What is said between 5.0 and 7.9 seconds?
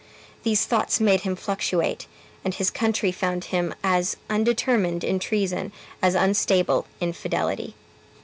in treason as unstable in fidelity.